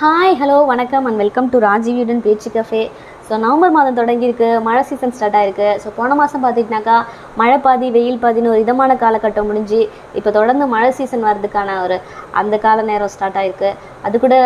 [0.00, 2.82] Hi hello வணக்கம் and welcome to ராஜீவியுடன் பேச்சு கஃபே
[3.28, 5.68] ஸோ நவம்பர் மாதம் தொடங்கியிருக்கு மழை சீசன் ஸ்டார்ட் ஆயிருக்கு.
[5.82, 6.96] ஸோ போன மாதம் பார்த்துக்கிட்டாக்கா
[7.40, 9.80] மழை பாதி வெயில் பாதின்னு ஒரு இதமான காலகட்டம் முடிஞ்சு
[10.18, 11.96] இப்போ தொடர்ந்து மழை சீசன் வர்றதுக்கான ஒரு
[12.42, 13.70] அந்த கால நேரம் ஸ்டார்ட் ஆயிருக்கு.
[14.08, 14.36] அது கூட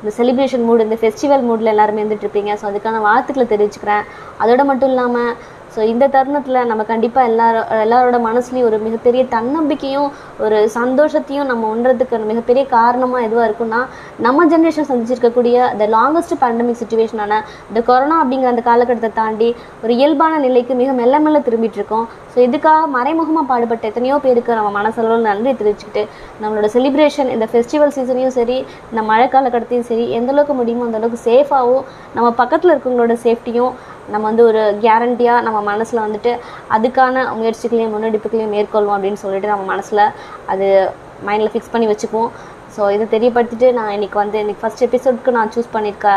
[0.00, 2.54] இந்த செலிப்ரேஷன் மூடு இந்த ஃபெஸ்டிவல் மூடில் எல்லாருமே இருந்துட்டு இருப்பீங்க.
[2.62, 4.04] ஸோ அதுக்கான வாழ்த்துக்களை தெரிவிச்சுக்கிறேன்.
[4.42, 5.32] அதோட மட்டும் இல்லாமல்
[5.74, 10.08] ஸோ இந்த தருணத்தில் நம்ம கண்டிப்பாக எல்லாரும் எல்லாரோட மனசுலையும் ஒரு மிகப்பெரிய தன்னம்பிக்கையும்
[10.40, 13.80] ஒரு சந்தோஷத்தையும் நம்ம உணர்றதுக்கு மிகப்பெரிய காரணமாக எதுவாக இருக்குன்னா
[14.18, 19.50] நம்ம ஜென்ரேஷன் சந்திச்சிருக்கக்கூடிய த லாங்கஸ்ட் பேண்டமிக் சுச்சுவேஷனான இந்த கொரோனா அப்படிங்கிற அந்த காலகட்டத்தை தாண்டி
[19.82, 24.72] ஒரு இயல்பான நிலைக்கு மிக மெல்ல மெல்ல திரும்பிட்டு இருக்கோம் ஸோ இதுக்காக மறைமுகமாக பாடுபட்ட எத்தனையோ பேருக்கு நம்ம
[24.72, 26.04] மனசளவில் நன்றி தெரிவிச்சுக்கிட்டு
[26.42, 28.58] நம்மளோட செலிப்ரேஷன் இந்த ஃபெஸ்டிவல் சீசனையும் சரி
[28.90, 33.72] இந்த மழை காலகட்டத்தையும் சரி எந்தளவுக்கு முடியுமோ அந்தளவுக்கு சேஃபாகவும் நம்ம பக்கத்தில் இருக்கவங்களோட சேஃப்டியும்
[34.12, 36.32] நம்ம வந்து ஒரு கேரண்டியாக நம்ம மனசில் வந்துட்டு
[36.76, 40.04] அதுக்கான முயற்சிகளையும் முன்னெடுப்புகளையும் மேற்கொள்வோம் அப்படின்னு சொல்லிட்டு நம்ம மனசில்
[40.52, 40.68] அது
[41.26, 42.30] மைண்டில் ஃபிக்ஸ் பண்ணி வச்சுக்குவோம்.
[42.74, 46.08] ஸோ இதை தெரியப்படுத்திட்டு நான் இன்றைக்கி வந்து இன்றைக்கி ஃபஸ்ட் எபிசோட்க்கு நான் சூஸ் பண்ணியிருக்க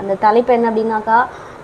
[0.00, 1.18] அந்த தலைப்பு என்ன அப்படின்னாக்கா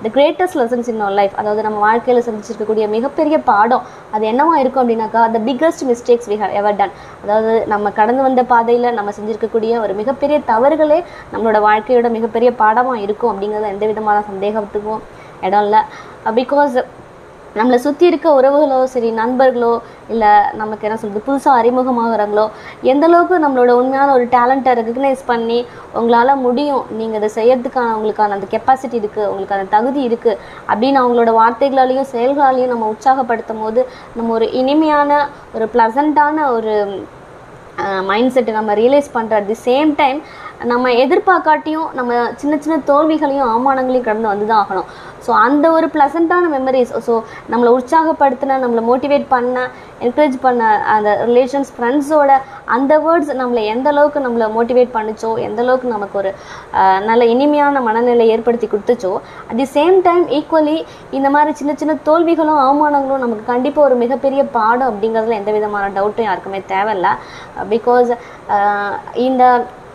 [0.04, 4.82] the greatest lessons in our life அதாவது நம்ம வாழ்க்கையில் சந்திச்சிருக்கக்கூடிய மிகப்பெரிய பாடம் அது என்னவா இருக்கும்
[4.82, 9.80] அப்படின்னாக்கா the biggest mistakes we have ever done அதாவது நம்ம கடந்து வந்த பாதையில் நம்ம செஞ்சுருக்கக்கூடிய
[9.80, 10.98] ஒரு மிகப்பெரிய தவறுகளே
[11.32, 15.02] நம்மளோட வாழ்க்கையோட மிகப்பெரிய பாடமாக இருக்கும் அப்படிங்கிறது எந்த விதமான சந்தேகத்துக்கும்
[15.44, 15.82] இடம் இல்லை
[16.34, 16.76] பிகாஸ்
[17.56, 19.72] நம்மளை சுற்றி இருக்க உறவுகளோ சரி நண்பர்களோ
[20.08, 22.44] இல்லை நமக்கு என்ன சொல்கிறது புதுசாக அறிமுகமாகிறாங்களோ
[22.82, 25.58] எந்த அளவுக்கு நம்மளோட உண்மையான ஒரு டேலண்ட்டை ரெகக்னைஸ் பண்ணி
[25.92, 31.32] உங்களால் முடியும் நீங்கள் இதை செய்யறதுக்கான உங்களுக்கான அந்த கெப்பாசிட்டி இருக்குது உங்களுக்கு அந்த தகுதி இருக்குது அப்படின்னு அவங்களோட
[31.32, 33.82] வார்த்தைகளாலையும் செயல்களாலையும் நம்ம உற்சாகப்படுத்தும் போது
[34.16, 35.20] நம்ம ஒரு இனிமையான
[35.52, 36.74] ஒரு ப்ளசண்ட்டான ஒரு
[38.06, 40.18] மைண்ட் செட்டை நம்ம ரியலைஸ் பண்ணுற அட் தி சேம் டைம்
[40.72, 44.88] நம்ம எதிர்பார்க்காட்டியும் நம்ம சின்ன சின்ன தோல்விகளையும் அவமானங்களையும் கடந்து வந்து தான் ஆகணும்.
[45.24, 47.14] ஸோ அந்த ஒரு ப்ளசண்ட்டான மெமரிஸ் ஸோ
[47.52, 49.56] நம்மளை உற்சாகப்படுத்தின நம்மளை மோட்டிவேட் பண்ண
[50.06, 50.62] என்கரேஜ் பண்ண
[50.94, 52.32] அந்த ரிலேஷன்ஸ் ஃப்ரெண்ட்ஸோட
[52.76, 56.32] அந்த வேர்ட்ஸ் நம்மளை எந்த அளவுக்கு நம்மளை மோட்டிவேட் பண்ணுச்சோ எந்த அளவுக்கு நமக்கு ஒரு
[57.08, 59.12] நல்ல இனிமையான மனநிலை ஏற்படுத்தி கொடுத்துச்சோ
[59.48, 60.76] at the same time equally
[61.18, 66.28] இந்த மாதிரி சின்ன சின்ன தோல்விகளும் அவமானங்களும் நமக்கு கண்டிப்பாக ஒரு மிகப்பெரிய பாடம் அப்படிங்கிறதுல எந்த விதமான டவுட்டும்
[66.28, 67.10] யாருக்குமே தேவையில்ல.
[67.74, 68.12] பிகாஸ்
[69.28, 69.42] இந்த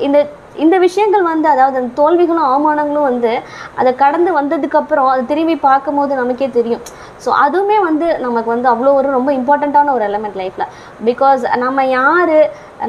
[0.07, 0.19] இந்த
[0.55, 3.31] இந்த விஷயங்கள் வந்து அதாவது அந்த தோல்விகளும் அவமானங்களும் வந்து
[3.75, 6.83] அதை கடந்து வந்ததுக்கப்புறம் அதை திரும்பி பார்க்கும்போது நமக்கே தெரியும்.
[7.25, 10.68] ஸோ அதுவுமே வந்து நமக்கு வந்து அவ்வளோ ஒரு ரொம்ப இம்பார்ட்டண்ட்டான ஒரு எலமெண்ட் லைஃப்பில்
[11.09, 12.35] பிகாஸ் நம்ம யார்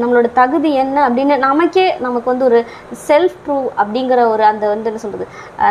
[0.00, 2.58] நம்மளோட தகுதி என்ன அப்படின்னு நமக்கே நமக்கு வந்து ஒரு
[3.08, 5.26] செல்ஃப் ப்ரூவ் அப்படிங்கிற ஒரு அந்த வந்து என்ன சொல்கிறது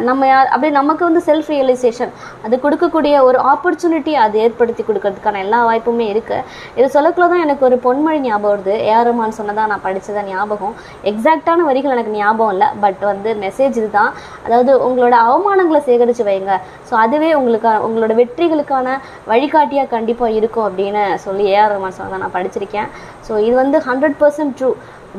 [0.08, 2.12] நம்ம யார் அப்படி நமக்கு வந்து செல்ஃப் ரியலைசேஷன்
[2.46, 6.44] அது கொடுக்கக்கூடிய ஒரு ஆப்பர்ச்சுனிட்டி அது ஏற்படுத்தி கொடுக்கறதுக்கான எல்லா வாய்ப்புமே இருக்குது
[6.80, 8.76] இது சொல்லக்குள்ள தான் எனக்கு ஒரு பொன்மொழி ஞாபகம் வருது.
[8.90, 10.76] ஏஆர் ரஹ்மான் சொன்னதான் நான் படித்ததான் ஞாபகம்.
[11.12, 14.12] எக்ஸாக்டான வரிகள் எனக்கு ஞாபகம் இல்லை பட் வந்து மெசேஜ் இதுதான்.
[14.46, 16.54] அதாவது உங்களோட அவமானங்களை சேகரித்து வைங்க.
[16.90, 18.94] ஸோ அதுவே உங்களுக்கு உங்களோட வெற்றி குழந்தைகளுக்கான
[19.32, 22.90] வழிகாட்டியாக கண்டிப்பாக இருக்கும் அப்படின்னு சொல்லி ஏஆர் ரஹ்மான் சொன்னதான் நான் படிச்சிருக்கேன்.
[23.28, 24.70] ஸோ இது வந்து ஹண்ட்ரட் பர்சன்ட் ட்ரூ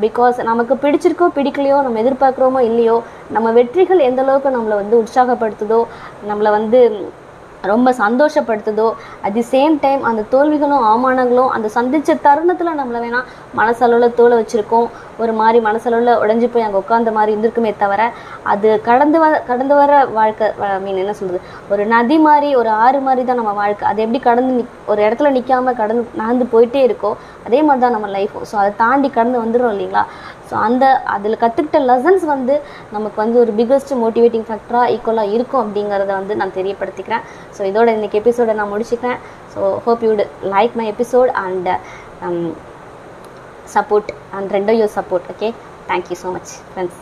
[0.03, 2.97] பிகாஸ் நமக்கு பிடிச்சிருக்கோ பிடிக்கலையோ நம்ம எதிர்பார்க்குறோமோ இல்லையோ
[3.35, 5.81] நம்ம வெற்றிகள் எந்த அளவுக்கு நம்மளை வந்து உற்சாகப்படுத்துதோ
[6.29, 6.79] நம்மளை வந்து
[7.71, 8.85] ரொம்ப சந்தோஷப்படுத்துதோ
[9.25, 13.27] அட் தி சேம் டைம் அந்த தோல்விகளும் அவமானங்களும் அந்த சந்தித்த தருணத்தில் நம்மளை வேணால்
[13.59, 14.87] மனசளவில் தோலை வச்சுருக்கோம்.
[15.23, 18.01] ஒரு மாதிரி மனசளவில் உடஞ்சி போய் அங்கே உட்காந்த மாதிரி இருந்திருக்குமே தவிர
[18.51, 20.47] அது கடந்து வர கடந்து வர வாழ்க்கை
[20.83, 21.41] மீன் என்ன சொல்கிறது
[21.73, 23.85] ஒரு நதி மாதிரி ஒரு ஆறு மாதிரி தான் நம்ம வாழ்க்கை.
[23.91, 27.11] அது எப்படி கடந்து நிக் ஒரு இடத்துல நிற்காம கடந்து நடந்து போயிட்டே இருக்கோ
[27.47, 30.03] அதே மாதிரி தான் நம்ம லைஃப்பும் ஸோ அதை தாண்டி கடந்து வந்துடும் இல்லைங்களா?
[30.49, 32.55] ஸோ அந்த அதில் கற்றுக்கிட்ட லெசன்ஸ் வந்து
[32.95, 37.23] நமக்கு வந்து ஒரு பிக்கஸ்ட் மோட்டிவேட்டிங் ஃபேக்டராக ஈக்குவலாக இருக்கும் அப்படிங்கிறத வந்து நான் தெரியப்படுத்திக்கிறேன்.
[37.57, 39.21] ஸோ இதோட இன்றைக்கி எபிசோடை நான் முடிச்சுக்கிறேன்.
[39.53, 40.11] So hope you
[40.55, 41.69] like my episode and
[43.75, 45.49] support and ரெண்டும் you support okay
[45.87, 46.99] thank you so much friends